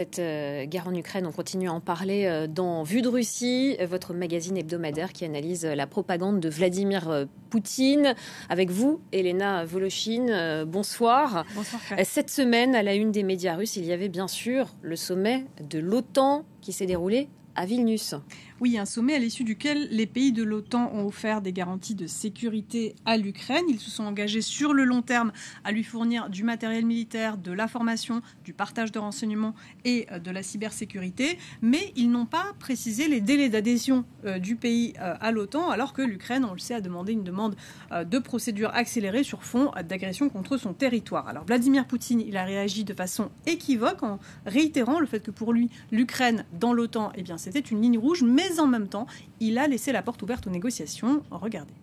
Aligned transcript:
Cette 0.00 0.18
euh, 0.18 0.64
guerre 0.64 0.88
en 0.88 0.94
Ukraine, 0.94 1.26
on 1.26 1.30
continue 1.30 1.68
à 1.68 1.74
en 1.74 1.80
parler 1.80 2.24
euh, 2.24 2.46
dans 2.46 2.84
Vue 2.84 3.02
de 3.02 3.08
Russie, 3.08 3.76
euh, 3.80 3.86
votre 3.86 4.14
magazine 4.14 4.56
hebdomadaire 4.56 5.12
qui 5.12 5.26
analyse 5.26 5.66
la 5.66 5.86
propagande 5.86 6.40
de 6.40 6.48
Vladimir 6.48 7.26
Poutine. 7.50 8.14
Avec 8.48 8.70
vous, 8.70 9.02
Elena 9.12 9.66
Volochine, 9.66 10.64
bonsoir. 10.66 11.44
Bonsoir. 11.54 11.82
Cette 12.04 12.30
semaine, 12.30 12.74
à 12.74 12.82
la 12.82 12.94
une 12.94 13.12
des 13.12 13.22
médias 13.22 13.56
russes, 13.56 13.76
il 13.76 13.84
y 13.84 13.92
avait 13.92 14.08
bien 14.08 14.26
sûr 14.26 14.68
le 14.80 14.96
sommet 14.96 15.44
de 15.68 15.78
l'OTAN 15.78 16.46
qui 16.62 16.72
s'est 16.72 16.86
déroulé 16.86 17.28
à 17.54 17.66
Vilnius. 17.66 18.14
Oui, 18.60 18.76
un 18.76 18.84
sommet 18.84 19.14
à 19.14 19.18
l'issue 19.18 19.44
duquel 19.44 19.88
les 19.90 20.04
pays 20.04 20.32
de 20.32 20.42
l'OTAN 20.42 20.92
ont 20.92 21.06
offert 21.06 21.40
des 21.40 21.50
garanties 21.50 21.94
de 21.94 22.06
sécurité 22.06 22.94
à 23.06 23.16
l'Ukraine. 23.16 23.64
Ils 23.70 23.80
se 23.80 23.90
sont 23.90 24.04
engagés 24.04 24.42
sur 24.42 24.74
le 24.74 24.84
long 24.84 25.00
terme 25.00 25.32
à 25.64 25.72
lui 25.72 25.82
fournir 25.82 26.28
du 26.28 26.44
matériel 26.44 26.84
militaire, 26.84 27.38
de 27.38 27.52
la 27.52 27.68
formation, 27.68 28.20
du 28.44 28.52
partage 28.52 28.92
de 28.92 28.98
renseignements 28.98 29.54
et 29.86 30.06
euh, 30.12 30.18
de 30.18 30.30
la 30.30 30.42
cybersécurité, 30.42 31.38
mais 31.62 31.90
ils 31.96 32.10
n'ont 32.10 32.26
pas 32.26 32.52
précisé 32.58 33.08
les 33.08 33.22
délais 33.22 33.48
d'adhésion 33.48 34.04
euh, 34.26 34.38
du 34.38 34.56
pays 34.56 34.92
euh, 35.00 35.14
à 35.18 35.30
l'OTAN, 35.32 35.70
alors 35.70 35.94
que 35.94 36.02
l'Ukraine, 36.02 36.44
on 36.44 36.52
le 36.52 36.58
sait, 36.58 36.74
a 36.74 36.82
demandé 36.82 37.12
une 37.12 37.24
demande 37.24 37.56
de 37.90 38.18
procédure 38.18 38.70
accélérée 38.74 39.22
sur 39.22 39.42
fond 39.42 39.70
d'agression 39.88 40.28
contre 40.28 40.58
son 40.58 40.74
territoire. 40.74 41.28
Alors 41.28 41.44
Vladimir 41.44 41.86
Poutine, 41.86 42.20
il 42.20 42.36
a 42.36 42.44
réagi 42.44 42.84
de 42.84 42.92
façon 42.92 43.30
équivoque 43.46 44.02
en 44.02 44.20
réitérant 44.44 45.00
le 45.00 45.06
fait 45.06 45.20
que 45.20 45.30
pour 45.30 45.54
lui, 45.54 45.70
l'Ukraine 45.90 46.44
dans 46.52 46.74
l'OTAN, 46.74 47.10
eh 47.14 47.22
bien, 47.22 47.38
c'était 47.38 47.58
une 47.58 47.80
ligne 47.80 47.98
rouge, 47.98 48.22
mais 48.22 48.49
en 48.58 48.66
même 48.66 48.88
temps, 48.88 49.06
il 49.38 49.58
a 49.58 49.68
laissé 49.68 49.92
la 49.92 50.02
porte 50.02 50.22
ouverte 50.22 50.46
aux 50.46 50.50
négociations. 50.50 51.22
Regardez. 51.30 51.74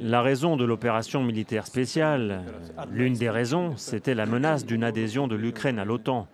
La 0.00 0.22
raison 0.22 0.56
de 0.56 0.64
l'opération 0.64 1.22
militaire 1.22 1.66
spéciale, 1.66 2.42
l'une 2.90 3.14
des 3.14 3.28
raisons, 3.28 3.74
c'était 3.76 4.14
la 4.14 4.24
menace 4.24 4.64
d'une 4.64 4.82
adhésion 4.82 5.28
de 5.28 5.36
l'Ukraine 5.36 5.78
à 5.78 5.84
l'OTAN. 5.84 6.26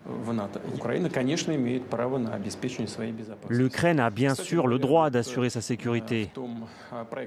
L'Ukraine 3.48 4.00
a 4.00 4.10
bien 4.10 4.34
sûr 4.34 4.66
le 4.66 4.78
droit 4.78 5.10
d'assurer 5.10 5.50
sa 5.50 5.60
sécurité. 5.60 6.30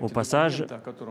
Au 0.02 0.08
passage, 0.08 0.66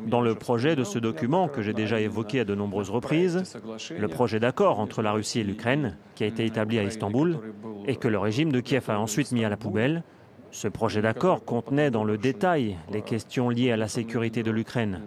dans 0.06 0.20
le 0.20 0.34
projet 0.34 0.76
de 0.76 0.84
ce 0.84 0.98
document 0.98 1.48
que 1.48 1.60
j'ai 1.60 1.74
déjà 1.74 2.00
évoqué 2.00 2.40
à 2.40 2.44
de 2.44 2.54
nombreuses 2.54 2.90
reprises, 2.90 3.58
le 3.98 4.08
projet 4.08 4.40
d'accord 4.40 4.80
entre 4.80 5.02
la 5.02 5.12
Russie 5.12 5.40
et 5.40 5.44
l'Ukraine, 5.44 5.96
qui 6.14 6.24
a 6.24 6.26
été 6.26 6.46
établi 6.46 6.78
à 6.78 6.84
Istanbul 6.84 7.38
et 7.86 7.96
que 7.96 8.08
le 8.08 8.18
régime 8.18 8.52
de 8.52 8.60
Kiev 8.60 8.88
a 8.88 8.98
ensuite 8.98 9.32
mis 9.32 9.44
à 9.44 9.48
la 9.48 9.56
poubelle, 9.56 10.04
ce 10.50 10.68
projet 10.68 11.02
d'accord 11.02 11.44
contenait 11.44 11.90
dans 11.90 12.04
le 12.04 12.18
détail 12.18 12.76
les 12.90 13.02
questions 13.02 13.50
liées 13.50 13.72
à 13.72 13.76
la 13.76 13.88
sécurité 13.88 14.42
de 14.42 14.50
l'Ukraine. 14.50 15.00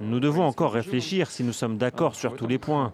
Nous 0.00 0.20
devons 0.20 0.44
encore 0.44 0.72
réfléchir 0.72 1.30
si 1.30 1.42
nous 1.42 1.52
sommes 1.52 1.78
d'accord 1.78 2.14
sur 2.14 2.36
tous 2.36 2.46
les 2.46 2.58
points. 2.58 2.92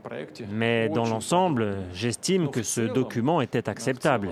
Mais 0.50 0.88
dans 0.88 1.06
l'ensemble, 1.06 1.76
j'estime 1.92 2.48
que 2.48 2.62
ce 2.62 2.80
document 2.80 3.40
était 3.40 3.68
acceptable. 3.68 4.30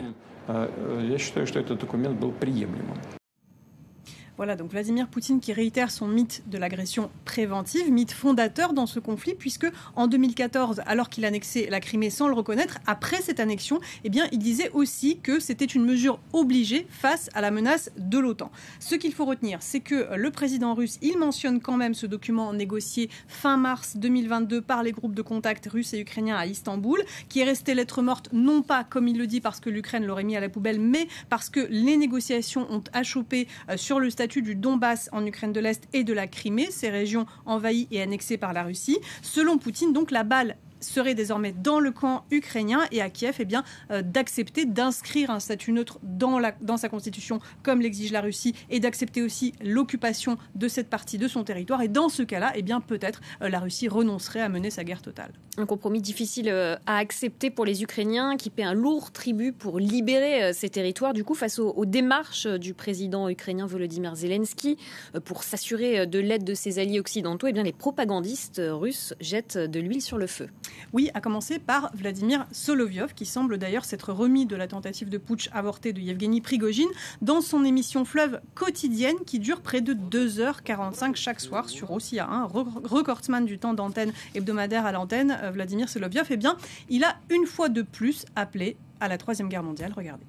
Voilà, 4.41 4.57
donc 4.57 4.71
Vladimir 4.71 5.07
Poutine 5.07 5.39
qui 5.39 5.53
réitère 5.53 5.91
son 5.91 6.09
mythe 6.09 6.43
de 6.47 6.57
l'agression 6.57 7.11
préventive, 7.27 7.93
mythe 7.93 8.13
fondateur 8.13 8.73
dans 8.73 8.87
ce 8.87 8.99
conflit, 8.99 9.35
puisque 9.35 9.67
en 9.97 10.07
2014, 10.07 10.81
alors 10.87 11.11
qu'il 11.11 11.27
annexait 11.27 11.69
la 11.69 11.79
Crimée 11.79 12.09
sans 12.09 12.27
le 12.27 12.33
reconnaître, 12.33 12.79
après 12.87 13.21
cette 13.21 13.39
annexion, 13.39 13.81
eh 14.03 14.11
il 14.33 14.39
disait 14.39 14.71
aussi 14.73 15.19
que 15.19 15.41
c'était 15.41 15.67
une 15.67 15.85
mesure 15.85 16.21
obligée 16.33 16.87
face 16.89 17.29
à 17.35 17.43
la 17.43 17.51
menace 17.51 17.91
de 17.99 18.19
l'OTAN. 18.19 18.51
Ce 18.79 18.95
qu'il 18.95 19.13
faut 19.13 19.27
retenir, 19.27 19.59
c'est 19.61 19.81
que 19.81 20.17
le 20.17 20.31
président 20.31 20.73
russe, 20.73 20.99
il 21.03 21.19
mentionne 21.19 21.61
quand 21.61 21.77
même 21.77 21.93
ce 21.93 22.07
document 22.07 22.55
négocié 22.55 23.11
fin 23.29 23.59
mars 23.59 23.99
2022 23.99 24.63
par 24.63 24.83
les 24.83 24.93
groupes 24.93 25.15
de 25.15 25.21
contact 25.21 25.67
russes 25.71 25.93
et 25.93 26.01
ukrainiens 26.01 26.37
à 26.37 26.47
Istanbul, 26.47 27.05
qui 27.29 27.41
est 27.41 27.45
resté 27.45 27.75
lettre 27.75 28.01
morte, 28.01 28.31
non 28.33 28.63
pas 28.63 28.85
comme 28.85 29.07
il 29.07 29.19
le 29.19 29.27
dit 29.27 29.43
parce 29.43 29.61
que 29.61 29.69
l'Ukraine 29.69 30.07
l'aurait 30.07 30.25
mis 30.25 30.39
à 30.39 30.41
la 30.41 30.49
poubelle, 30.49 30.81
mais 30.81 31.09
parce 31.29 31.51
que 31.51 31.61
les 31.69 31.99
négociations 31.99 32.67
ont 32.71 32.85
achoppé 32.95 33.47
euh, 33.69 33.77
sur 33.77 34.01
le 34.01 34.09
statut 34.09 34.30
du 34.39 34.55
Donbass 34.55 35.09
en 35.13 35.27
Ukraine 35.27 35.53
de 35.53 35.61
l'Est 35.61 35.89
et 35.93 36.05
de 36.05 36.13
la 36.13 36.29
Crimée, 36.29 36.69
ces 36.71 36.91
régions 36.91 37.27
envahies 37.45 37.89
et 37.91 38.01
annexées 38.01 38.39
par 38.39 38.53
la 38.53 38.63
Russie. 38.63 38.99
Selon 39.23 39.59
Poutine, 39.59 39.93
donc 39.93 40.13
la 40.13 40.23
balle 40.23 40.57
serait 40.81 41.15
désormais 41.15 41.53
dans 41.53 41.81
le 41.81 41.91
camp 41.91 42.25
ukrainien 42.31 42.81
et 42.91 43.01
à 43.01 43.11
Kiev 43.11 43.37
eh 43.39 43.47
euh, 43.91 44.03
d'accepter 44.03 44.65
d'inscrire 44.65 45.31
un 45.31 45.41
statut 45.41 45.73
neutre 45.73 45.99
dans, 46.03 46.39
la, 46.39 46.55
sa 46.77 46.89
constitution 46.89 47.41
comme 47.63 47.81
l'exige 47.81 48.13
la 48.13 48.21
Russie 48.21 48.55
et 48.71 48.81
d'accepter 48.81 49.23
aussi 49.23 49.53
l'occupation 49.63 50.39
de 50.55 50.69
cette 50.69 50.89
partie 50.89 51.19
de 51.19 51.29
son 51.29 51.45
territoire. 51.45 51.83
Et 51.83 51.89
dans 51.89 52.09
ce 52.09 52.23
cas-là, 52.23 52.53
eh 52.55 52.65
peut-être 52.87 53.21
euh, 53.43 53.49
la 53.49 53.59
Russie 53.59 53.89
renoncerait 53.89 54.41
à 54.41 54.49
mener 54.49 54.71
sa 54.71 54.85
guerre 54.85 55.03
totale. 55.03 55.33
Un 55.59 55.67
compromis 55.67 56.01
difficile 56.01 56.49
euh, 56.49 56.77
à 56.87 56.97
accepter 56.97 57.51
pour 57.51 57.65
les 57.65 57.83
Ukrainiens 57.83 58.37
qui 58.37 58.49
paient 58.49 58.63
un 58.63 58.75
lourd 58.75 59.13
tribut 59.13 59.53
pour 59.53 59.79
libérer 59.79 60.53
ces 60.53 60.71
territoires. 60.71 61.13
Du 61.13 61.25
coup, 61.25 61.35
face 61.35 61.59
aux, 61.59 61.85
démarches 61.85 62.47
du 62.47 62.75
président 62.75 63.29
ukrainien 63.29 63.67
Volodymyr 63.67 64.15
Zelensky 64.15 64.77
pour 65.25 65.43
s'assurer 65.43 66.07
de 66.07 66.19
l'aide 66.19 66.45
de 66.45 66.55
ses 66.55 66.79
alliés 66.79 67.01
occidentaux, 67.01 67.49
eh 67.49 67.53
les 67.53 67.73
propagandistes 67.73 68.63
russes 68.65 69.15
jettent 69.21 69.59
de 69.59 69.81
l'huile 69.81 70.03
sur 70.03 70.19
le 70.19 70.27
feu. 70.27 70.49
Oui, 70.93 71.11
à 71.15 71.21
commencer 71.21 71.59
par 71.59 71.91
Vladimir 71.95 72.47
Solovyov, 72.53 73.15
qui 73.15 73.27
semble 73.27 73.59
d'ailleurs 73.59 73.85
s'être 73.85 74.13
remis 74.13 74.47
de 74.47 74.57
la 74.57 74.67
tentative 74.67 75.09
de 75.09 75.19
putsch 75.19 75.49
avortée 75.53 75.93
de 75.93 76.01
Yevgeny 76.01 76.41
Prigogine 76.41 76.89
dans 77.23 77.41
son 77.41 77.65
émission 77.65 78.05
Fleuve 78.05 78.41
quotidienne 78.55 79.17
qui 79.27 79.39
dure 79.39 79.61
près 79.61 79.81
de 79.81 79.95
2h45 79.95 81.15
chaque 81.15 81.41
soir 81.41 81.69
sur 81.69 81.91
Ossia 81.91 82.29
1, 82.29 82.45
recordsman 82.85 83.45
du 83.45 83.59
temps 83.59 83.75
d'antenne 83.75 84.13
hebdomadaire 84.35 84.87
à 84.87 84.93
l'antenne, 84.93 85.39
euh, 85.43 85.51
Vladimir 85.51 85.89
Solovyov, 85.89 86.27
eh 86.31 86.37
bien, 86.37 86.57
il 86.89 87.05
a 87.05 87.17
une 87.31 87.47
fois 87.47 87.69
de 87.69 87.83
plus 87.83 88.25
appelé 88.37 88.77
à 89.01 89.09
la 89.09 89.19
Troisième 89.19 89.49
Guerre 89.49 89.63
mondiale. 89.63 89.93
Regardez. 89.97 90.27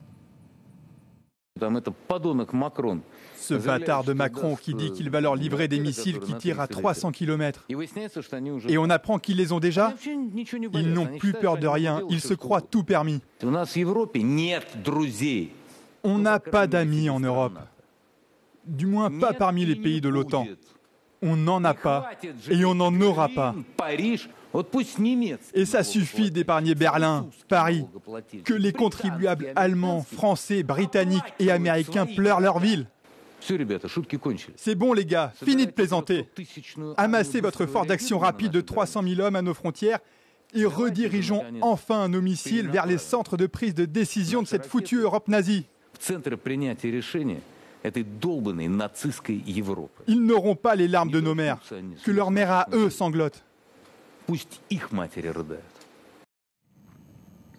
Ce 3.35 3.53
bâtard 3.53 4.03
de 4.03 4.13
Macron 4.13 4.55
qui 4.55 4.73
dit 4.73 4.91
qu'il 4.91 5.09
va 5.09 5.21
leur 5.21 5.35
livrer 5.35 5.67
des 5.67 5.79
missiles 5.79 6.19
qui 6.19 6.33
tirent 6.35 6.59
à 6.59 6.67
300 6.67 7.11
km. 7.11 7.65
Et 8.67 8.77
on 8.77 8.89
apprend 8.89 9.19
qu'ils 9.19 9.37
les 9.37 9.51
ont 9.51 9.59
déjà 9.59 9.93
Ils 10.73 10.93
n'ont 10.93 11.17
plus 11.17 11.33
peur 11.33 11.57
de 11.57 11.67
rien, 11.67 12.01
ils 12.09 12.21
se 12.21 12.33
croient 12.33 12.61
tout 12.61 12.83
permis. 12.83 13.21
On 16.03 16.17
n'a 16.17 16.39
pas 16.39 16.67
d'amis 16.67 17.09
en 17.09 17.19
Europe. 17.19 17.59
Du 18.65 18.85
moins 18.85 19.11
pas 19.19 19.33
parmi 19.33 19.65
les 19.65 19.75
pays 19.75 20.01
de 20.01 20.09
l'OTAN. 20.09 20.47
On 21.21 21.35
n'en 21.35 21.63
a 21.63 21.73
pas 21.73 22.11
et 22.49 22.65
on 22.65 22.75
n'en 22.75 22.99
aura 23.01 23.29
pas. 23.29 23.55
Et 25.53 25.65
ça 25.65 25.83
suffit 25.83 26.31
d'épargner 26.31 26.75
Berlin, 26.75 27.27
Paris, 27.47 27.85
que 28.43 28.53
les 28.53 28.73
contribuables 28.73 29.53
allemands, 29.55 30.01
français, 30.01 30.63
britanniques 30.63 31.33
et 31.39 31.51
américains 31.51 32.05
pleurent 32.05 32.41
leur 32.41 32.59
ville. 32.59 32.87
C'est 34.55 34.75
bon 34.75 34.93
les 34.93 35.05
gars, 35.05 35.33
fini 35.43 35.65
de 35.65 35.71
plaisanter. 35.71 36.27
Amassez 36.97 37.41
votre 37.41 37.65
force 37.65 37.87
d'action 37.87 38.19
rapide 38.19 38.51
de 38.51 38.61
300 38.61 39.03
000 39.03 39.21
hommes 39.21 39.35
à 39.35 39.41
nos 39.41 39.53
frontières 39.53 39.99
et 40.53 40.65
redirigeons 40.65 41.43
enfin 41.61 42.07
nos 42.07 42.21
missiles 42.21 42.69
vers 42.69 42.85
les 42.85 42.97
centres 42.97 43.37
de 43.37 43.47
prise 43.47 43.73
de 43.73 43.85
décision 43.85 44.41
de 44.41 44.47
cette 44.47 44.65
foutue 44.65 44.97
Europe 44.97 45.27
nazie. 45.27 45.65
Ils 50.07 50.21
n'auront 50.21 50.55
pas 50.55 50.75
les 50.75 50.87
larmes 50.87 51.11
de 51.11 51.21
nos 51.21 51.35
mères, 51.35 51.59
que 52.03 52.11
leurs 52.11 52.31
mères 52.31 52.51
à 52.51 52.67
eux 52.73 52.89
sanglotent. 52.89 53.43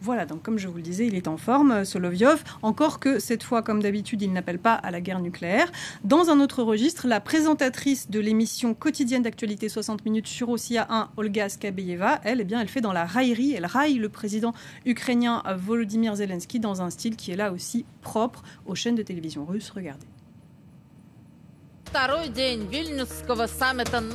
Voilà, 0.03 0.25
donc 0.25 0.41
comme 0.41 0.59
je 0.59 0.67
vous 0.67 0.75
le 0.75 0.81
disais, 0.81 1.07
il 1.07 1.15
est 1.15 1.29
en 1.29 1.37
forme, 1.37 1.85
Solovyov, 1.85 2.43
encore 2.61 2.99
que 2.99 3.19
cette 3.19 3.41
fois, 3.41 3.61
comme 3.61 3.81
d'habitude, 3.81 4.21
il 4.21 4.33
n'appelle 4.33 4.59
pas 4.59 4.73
à 4.73 4.91
la 4.91 4.99
guerre 4.99 5.21
nucléaire. 5.21 5.71
Dans 6.03 6.29
un 6.29 6.41
autre 6.41 6.61
registre, 6.61 7.07
la 7.07 7.21
présentatrice 7.21 8.09
de 8.09 8.19
l'émission 8.19 8.73
quotidienne 8.73 9.21
d'actualité 9.21 9.69
60 9.69 10.03
minutes 10.03 10.27
sur 10.27 10.49
Ossia 10.49 10.87
1, 10.89 11.11
Olga 11.15 11.47
Skabeyeva, 11.47 12.19
elle, 12.25 12.41
eh 12.41 12.43
bien, 12.43 12.59
elle 12.59 12.67
fait 12.67 12.81
dans 12.81 12.91
la 12.91 13.05
raillerie, 13.05 13.53
elle 13.53 13.65
raille 13.65 13.93
le 13.93 14.09
président 14.09 14.53
ukrainien 14.85 15.41
Volodymyr 15.55 16.15
Zelensky 16.15 16.59
dans 16.59 16.81
un 16.81 16.89
style 16.89 17.15
qui 17.15 17.31
est 17.31 17.37
là 17.37 17.53
aussi 17.53 17.85
propre 18.01 18.43
aux 18.65 18.75
chaînes 18.75 18.95
de 18.95 19.03
télévision 19.03 19.45
russes. 19.45 19.69
Regardez. 19.69 20.12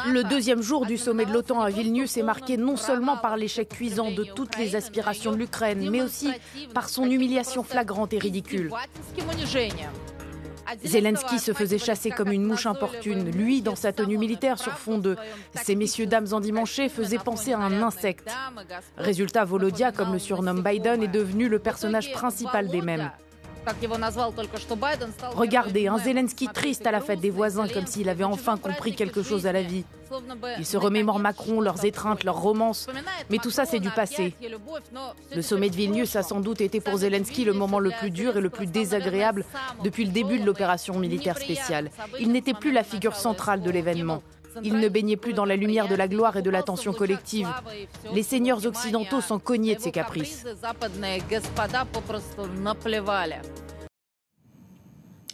Le 0.07 0.23
deuxième 0.23 0.63
jour 0.63 0.85
du 0.87 0.97
sommet 0.99 1.27
de 1.27 1.33
l'OTAN 1.33 1.61
à 1.61 1.71
Vilnius 1.71 2.17
est 2.17 2.23
marqué 2.23 2.57
non 2.57 2.77
seulement 2.77 3.17
par 3.17 3.37
l'échec 3.37 3.69
cuisant 3.69 4.11
de 4.11 4.25
toutes 4.25 4.59
les 4.59 4.75
aspirations 4.75 5.33
de 5.33 5.37
l'Ukraine, 5.37 5.89
mais 5.91 6.03
aussi 6.03 6.33
par 6.75 6.89
son 6.89 7.05
humiliation 7.05 7.63
flagrante 7.63 8.13
et 8.13 8.19
ridicule. 8.19 8.73
Zelensky 10.85 11.39
se 11.39 11.53
faisait 11.53 11.79
chasser 11.79 12.11
comme 12.11 12.33
une 12.33 12.45
mouche 12.45 12.67
importune. 12.67 13.31
Lui, 13.31 13.63
dans 13.63 13.77
sa 13.77 13.93
tenue 13.93 14.19
militaire 14.19 14.59
sur 14.59 14.73
fond 14.73 14.99
de 14.99 15.17
ces 15.55 15.75
messieurs 15.75 16.07
dames 16.07 16.29
endimanchés, 16.33 16.89
faisait 16.89 17.19
penser 17.19 17.53
à 17.53 17.59
un 17.59 17.83
insecte. 17.83 18.29
Résultat, 18.97 19.45
Volodia, 19.45 19.93
comme 19.93 20.13
le 20.13 20.19
surnomme 20.19 20.63
Biden, 20.63 21.03
est 21.03 21.09
devenu 21.09 21.49
le 21.49 21.59
personnage 21.59 22.13
principal 22.13 22.69
des 22.69 22.83
mêmes. 22.83 23.11
Regardez, 25.35 25.89
un 25.89 25.99
Zelensky 25.99 26.49
triste 26.49 26.87
à 26.87 26.91
la 26.91 27.01
fête 27.01 27.21
des 27.21 27.31
voisins 27.31 27.69
comme 27.69 27.87
s'il 27.87 28.09
avait 28.09 28.25
enfin 28.25 28.57
compris 28.57 28.95
quelque 28.95 29.23
chose 29.23 29.47
à 29.47 29.53
la 29.53 29.63
vie. 29.63 29.85
Il 30.59 30.67
se 30.67 30.77
remémore 30.77 31.19
Macron, 31.19 31.61
leurs 31.61 31.85
étreintes, 31.85 32.25
leurs 32.25 32.41
romances. 32.41 32.87
Mais 33.31 33.39
tout 33.39 33.51
ça, 33.51 33.67
c'est 33.67 33.81
du 33.81 33.91
passé. 33.91 34.35
Le 35.35 35.43
sommet 35.43 35.71
de 35.71 35.77
Vilnius 35.77 36.17
a 36.17 36.23
sans 36.23 36.41
doute 36.41 36.61
été 36.61 36.81
pour 36.81 36.99
Zelensky 36.99 37.45
le 37.45 37.53
moment 37.53 37.79
le 37.79 37.91
plus 37.91 38.11
dur 38.11 38.37
et 38.37 38.41
le 38.41 38.51
plus 38.51 38.67
désagréable 38.67 39.45
depuis 39.85 40.05
le 40.05 40.13
début 40.13 40.39
de 40.39 40.47
l'opération 40.47 40.99
militaire 40.99 41.39
spéciale. 41.39 41.91
Il 42.21 42.33
n'était 42.33 42.55
plus 42.55 42.73
la 42.73 42.85
figure 42.85 43.17
centrale 43.17 43.63
de 43.63 43.71
l'événement. 43.71 44.23
Il 44.63 44.79
ne 44.79 44.89
baignait 44.89 45.17
plus 45.17 45.33
dans 45.33 45.45
la 45.45 45.57
lumière 45.57 45.89
de 45.89 45.95
la 45.95 46.09
gloire 46.09 46.37
et 46.37 46.43
de 46.43 46.51
l'attention 46.51 46.93
collective. 46.93 47.49
Les 48.15 48.23
seigneurs 48.23 48.67
occidentaux 48.67 49.21
s'en 49.21 49.39
cognaient 49.39 49.77
de 49.77 49.81
ses 49.81 49.93
caprices. 49.93 50.45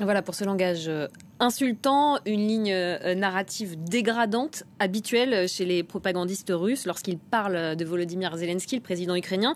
Voilà 0.00 0.22
pour 0.22 0.34
ce 0.34 0.42
langage 0.42 0.88
euh, 0.88 1.06
insultant, 1.38 2.18
une 2.26 2.48
ligne 2.48 2.72
euh, 2.72 3.14
narrative 3.14 3.76
dégradante, 3.84 4.64
habituelle 4.80 5.48
chez 5.48 5.64
les 5.64 5.84
propagandistes 5.84 6.52
russes 6.52 6.84
lorsqu'ils 6.84 7.18
parlent 7.18 7.76
de 7.76 7.84
Volodymyr 7.84 8.36
Zelensky, 8.36 8.74
le 8.74 8.82
président 8.82 9.14
ukrainien. 9.14 9.54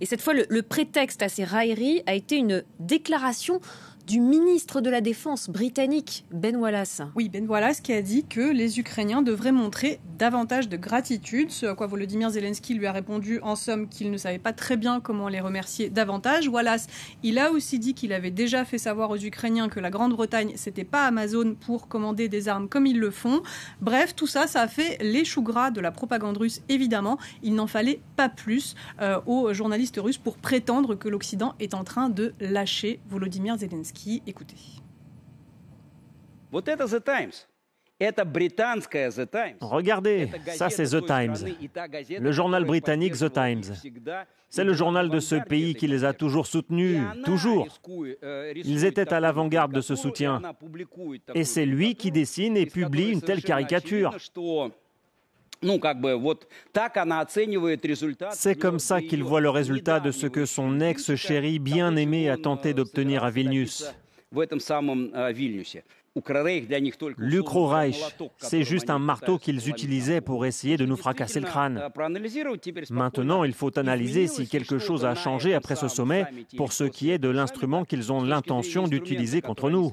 Et 0.00 0.06
cette 0.06 0.20
fois, 0.20 0.34
le, 0.34 0.62
prétexte 0.62 1.22
à 1.22 1.28
ces 1.28 1.44
railleries 1.44 2.02
a 2.06 2.14
été 2.14 2.36
une 2.36 2.64
déclaration 2.80 3.60
du 4.06 4.20
ministre 4.20 4.80
de 4.80 4.88
la 4.88 5.00
Défense 5.00 5.50
britannique, 5.50 6.24
Ben 6.30 6.54
Wallace. 6.54 7.02
Oui, 7.16 7.28
Ben 7.28 7.44
Wallace 7.48 7.80
qui 7.80 7.92
a 7.92 8.02
dit 8.02 8.24
que 8.24 8.52
les 8.52 8.78
Ukrainiens 8.78 9.20
devraient 9.20 9.50
montrer 9.50 9.98
davantage 10.16 10.68
de 10.68 10.76
gratitude, 10.76 11.50
ce 11.50 11.66
à 11.66 11.74
quoi 11.74 11.88
Volodymyr 11.88 12.30
Zelensky 12.30 12.74
lui 12.74 12.86
a 12.86 12.92
répondu 12.92 13.40
en 13.42 13.56
somme 13.56 13.88
qu'il 13.88 14.12
ne 14.12 14.16
savait 14.16 14.38
pas 14.38 14.52
très 14.52 14.76
bien 14.76 15.00
comment 15.00 15.28
les 15.28 15.40
remercier 15.40 15.90
davantage. 15.90 16.46
Wallace, 16.46 16.86
il 17.24 17.38
a 17.40 17.50
aussi 17.50 17.80
dit 17.80 17.94
qu'il 17.94 18.12
avait 18.12 18.30
déjà 18.30 18.64
fait 18.64 18.78
savoir 18.78 19.10
aux 19.10 19.16
Ukrainiens 19.16 19.68
que 19.68 19.80
la 19.80 19.90
Grande-Bretagne, 19.90 20.52
c'était 20.54 20.84
pas 20.84 21.04
Amazon 21.06 21.56
pour 21.58 21.88
commander 21.88 22.28
des 22.28 22.48
armes 22.48 22.68
comme 22.68 22.86
ils 22.86 23.00
le 23.00 23.10
font. 23.10 23.42
Bref, 23.80 24.14
tout 24.14 24.28
ça, 24.28 24.46
ça 24.46 24.60
a 24.62 24.68
fait 24.68 24.98
les 25.02 25.24
gras 25.38 25.72
de 25.72 25.80
la 25.80 25.90
propagande 25.90 26.36
russe, 26.38 26.62
évidemment. 26.68 27.18
Il 27.42 27.56
n'en 27.56 27.66
fallait 27.66 28.00
pas 28.14 28.28
plus 28.28 28.76
euh, 29.00 29.20
aux 29.26 29.52
journalistes 29.52 29.98
russes 30.00 30.18
pour 30.18 30.36
prétendre 30.36 30.94
que 30.94 31.08
l'Occident 31.08 31.54
est 31.58 31.74
en 31.74 31.82
train 31.82 32.08
de 32.08 32.34
lâcher 32.40 33.00
Volodymyr 33.10 33.58
Zelensky. 33.58 33.95
Écoutez. 34.26 34.56
Regardez, 39.60 40.30
ça 40.54 40.68
c'est 40.68 40.84
The 40.84 41.06
Times, 41.06 41.34
le 42.20 42.32
journal 42.32 42.64
britannique 42.64 43.14
The 43.16 43.32
Times. 43.32 43.62
C'est 44.50 44.64
le 44.64 44.74
journal 44.74 45.08
de 45.08 45.18
ce 45.18 45.36
pays 45.36 45.74
qui 45.74 45.86
les 45.86 46.04
a 46.04 46.12
toujours 46.12 46.46
soutenus, 46.46 47.00
toujours. 47.24 47.66
Э, 48.22 48.52
Ils 48.54 48.84
étaient 48.84 49.12
à 49.12 49.20
l'avant-garde 49.20 49.72
de 49.72 49.80
ce 49.80 49.96
soutien. 49.96 50.42
Et 51.34 51.44
c'est 51.44 51.66
lui 51.66 51.94
qui 51.94 52.10
dessine 52.12 52.56
et 52.56 52.66
publie 52.66 53.10
une 53.12 53.22
telle 53.22 53.42
caricature. 53.42 54.14
C'est 58.30 58.54
comme 58.56 58.78
ça 58.78 59.00
qu'il 59.00 59.22
voit 59.22 59.40
le 59.40 59.50
résultat 59.50 60.00
de 60.00 60.10
ce 60.10 60.26
que 60.26 60.44
son 60.44 60.80
ex-chéri 60.80 61.58
bien-aimé 61.58 62.28
a 62.28 62.36
tenté 62.36 62.74
d'obtenir 62.74 63.24
à 63.24 63.30
Vilnius. 63.30 63.84
L'Ukro-Reich, 67.18 68.16
c'est 68.38 68.62
juste 68.62 68.88
un 68.88 68.98
marteau 68.98 69.38
qu'ils 69.38 69.68
utilisaient 69.68 70.22
pour 70.22 70.46
essayer 70.46 70.76
de 70.76 70.86
nous 70.86 70.96
fracasser 70.96 71.40
le 71.40 71.46
crâne. 71.46 71.82
Maintenant, 72.90 73.44
il 73.44 73.52
faut 73.52 73.78
analyser 73.78 74.26
si 74.26 74.48
quelque 74.48 74.78
chose 74.78 75.04
a 75.04 75.14
changé 75.14 75.54
après 75.54 75.76
ce 75.76 75.88
sommet 75.88 76.24
pour 76.56 76.72
ce 76.72 76.84
qui 76.84 77.10
est 77.10 77.18
de 77.18 77.28
l'instrument 77.28 77.84
qu'ils 77.84 78.12
ont 78.12 78.22
l'intention 78.22 78.88
d'utiliser 78.88 79.42
contre 79.42 79.68
nous 79.68 79.92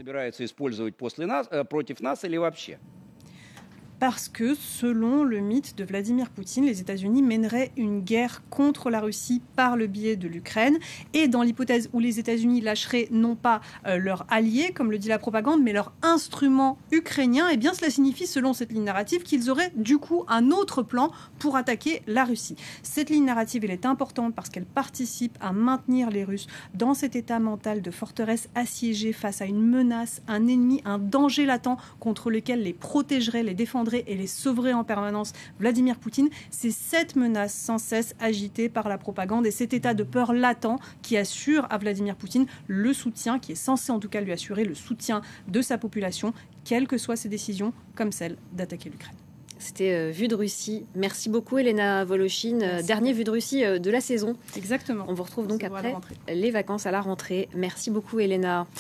parce 4.04 4.28
que, 4.28 4.54
selon 4.54 5.24
le 5.24 5.40
mythe 5.40 5.78
de 5.78 5.86
Vladimir 5.86 6.30
Poutine, 6.30 6.66
les 6.66 6.82
États-Unis 6.82 7.22
mèneraient 7.22 7.72
une 7.78 8.02
guerre 8.02 8.44
contre 8.50 8.90
la 8.90 9.00
Russie 9.00 9.42
par 9.56 9.78
le 9.78 9.88
biais 9.88 10.18
de 10.18 10.28
l'Ukraine. 10.28 10.78
Et 11.14 11.30
dans 11.30 11.42
l'hypothèse 11.42 11.90
où 11.94 12.02
les 12.02 12.20
États-Unis 12.20 12.60
lâcheraient 12.60 13.08
non 13.12 13.38
pas 13.38 13.62
euh, 13.88 13.96
leur 13.96 14.26
allié, 14.28 14.74
comme 14.74 14.92
le 14.92 14.98
dit 14.98 15.08
la 15.08 15.20
propagande, 15.20 15.64
mais 15.64 15.72
leur 15.72 15.94
instrument 16.02 16.78
ukrainien, 16.92 17.48
eh 17.50 17.56
bien 17.56 17.74
cela 17.74 17.90
signifie, 17.90 18.28
selon 18.28 18.52
cette 18.52 18.74
ligne 18.74 18.84
narrative, 18.84 19.24
qu'ils 19.24 19.50
auraient 19.50 19.72
du 19.78 19.98
coup 20.00 20.26
un 20.28 20.52
autre 20.52 20.84
plan 20.84 21.10
pour 21.40 21.56
attaquer 21.56 22.02
la 22.06 22.26
Russie. 22.26 22.58
Cette 22.82 23.10
ligne 23.10 23.24
narrative, 23.24 23.64
elle 23.64 23.72
est 23.72 23.86
importante 23.86 24.36
parce 24.36 24.50
qu'elle 24.50 24.66
participe 24.66 25.38
à 25.40 25.54
maintenir 25.54 26.10
les 26.10 26.26
Russes 26.26 26.48
dans 26.74 26.94
cet 26.94 27.16
état 27.16 27.40
mental 27.40 27.82
de 27.82 27.90
forteresse 27.90 28.50
assiégée 28.54 29.14
face 29.14 29.42
à 29.42 29.46
une 29.46 29.66
menace, 29.66 30.22
un 30.28 30.46
ennemi, 30.48 30.82
un 30.84 31.00
danger 31.00 31.46
latent 31.46 31.78
contre 32.02 32.32
lequel 32.32 32.64
les 32.64 32.74
protégerait, 32.74 33.44
les 33.44 33.54
défendrait 33.54 33.93
et 33.94 34.16
les 34.16 34.28
sauverait 34.28 34.74
en 34.74 34.84
permanence 34.84 35.34
Vladimir 35.60 35.98
Poutine, 35.98 36.30
c'est 36.50 36.72
cette 36.72 37.16
menace 37.16 37.54
sans 37.54 37.78
cesse 37.78 38.16
agitée 38.20 38.70
par 38.70 38.90
la 38.90 38.98
propagande 38.98 39.46
et 39.46 39.52
cet 39.52 39.74
état 39.74 39.94
de 39.94 40.04
peur 40.04 40.34
latent 40.34 40.80
qui 41.02 41.18
assure 41.18 41.68
à 41.70 41.78
Vladimir 41.78 42.16
Poutine 42.16 42.46
le 42.68 42.94
soutien, 42.94 43.40
qui 43.40 43.54
est 43.54 43.56
censé 43.56 43.92
en 43.92 44.00
tout 44.00 44.10
cas 44.10 44.22
lui 44.22 44.32
assurer 44.32 44.64
le 44.64 44.76
soutien 44.76 45.22
de 45.48 45.62
sa 45.62 45.78
population, 45.78 46.34
quelles 46.64 46.88
que 46.88 46.98
soient 46.98 47.16
ses 47.16 47.30
décisions, 47.30 47.74
comme 47.96 48.12
celle 48.12 48.38
d'attaquer 48.54 48.90
l'Ukraine. 48.90 49.16
C'était 49.64 49.94
euh, 49.94 50.12
Vue 50.12 50.28
de 50.28 50.36
Russie. 50.36 50.86
Merci 50.94 51.30
beaucoup, 51.30 51.58
Elena 51.58 52.04
Voloshin. 52.04 52.60
Euh, 52.62 52.82
dernier 52.82 53.14
Vue 53.14 53.24
de 53.24 53.32
Russie 53.32 53.64
euh, 53.64 53.80
de 53.80 53.90
la 53.90 54.02
saison. 54.02 54.36
Exactement. 54.58 55.06
On 55.08 55.14
vous 55.14 55.24
retrouve 55.24 55.48
donc 55.48 55.64
après 55.64 55.96
les 56.28 56.52
vacances 56.52 56.86
à 56.86 56.92
la 56.92 57.00
rentrée. 57.00 57.48
Merci 57.56 57.90
beaucoup, 57.90 58.20
Elena. 58.20 58.68